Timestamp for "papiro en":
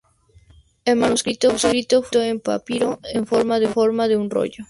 2.39-3.27